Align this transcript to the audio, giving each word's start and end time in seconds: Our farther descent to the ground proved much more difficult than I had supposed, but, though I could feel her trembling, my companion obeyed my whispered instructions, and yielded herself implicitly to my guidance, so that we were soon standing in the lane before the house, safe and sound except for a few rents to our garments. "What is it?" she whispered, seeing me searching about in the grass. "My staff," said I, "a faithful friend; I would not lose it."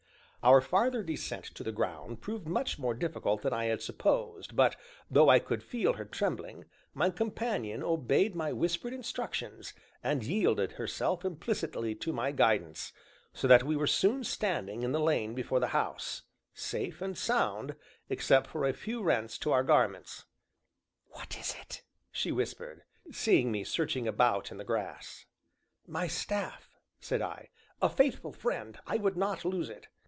Our 0.43 0.59
farther 0.59 1.03
descent 1.03 1.45
to 1.53 1.63
the 1.63 1.71
ground 1.71 2.19
proved 2.21 2.47
much 2.47 2.79
more 2.79 2.95
difficult 2.95 3.43
than 3.43 3.53
I 3.53 3.65
had 3.65 3.79
supposed, 3.79 4.55
but, 4.55 4.75
though 5.07 5.29
I 5.29 5.37
could 5.37 5.61
feel 5.61 5.93
her 5.93 6.05
trembling, 6.05 6.65
my 6.95 7.11
companion 7.11 7.83
obeyed 7.83 8.33
my 8.33 8.51
whispered 8.51 8.91
instructions, 8.91 9.75
and 10.01 10.23
yielded 10.23 10.71
herself 10.71 11.23
implicitly 11.23 11.93
to 11.93 12.11
my 12.11 12.31
guidance, 12.31 12.91
so 13.35 13.47
that 13.47 13.61
we 13.61 13.75
were 13.75 13.85
soon 13.85 14.23
standing 14.23 14.81
in 14.81 14.93
the 14.93 14.99
lane 14.99 15.35
before 15.35 15.59
the 15.59 15.67
house, 15.77 16.23
safe 16.55 17.03
and 17.03 17.19
sound 17.19 17.75
except 18.09 18.47
for 18.47 18.65
a 18.65 18.73
few 18.73 19.03
rents 19.03 19.37
to 19.37 19.51
our 19.51 19.63
garments. 19.63 20.25
"What 21.11 21.37
is 21.37 21.53
it?" 21.61 21.83
she 22.11 22.31
whispered, 22.31 22.81
seeing 23.11 23.51
me 23.51 23.63
searching 23.63 24.07
about 24.07 24.49
in 24.49 24.57
the 24.57 24.63
grass. 24.63 25.27
"My 25.85 26.07
staff," 26.07 26.79
said 26.99 27.21
I, 27.21 27.51
"a 27.79 27.89
faithful 27.89 28.33
friend; 28.33 28.79
I 28.87 28.97
would 28.97 29.15
not 29.15 29.45
lose 29.45 29.69
it." 29.69 29.85